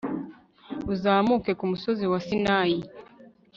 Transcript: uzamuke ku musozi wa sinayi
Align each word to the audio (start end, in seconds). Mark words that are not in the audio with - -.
uzamuke 0.93 1.51
ku 1.59 1.65
musozi 1.71 2.05
wa 2.11 2.19
sinayi 2.25 2.79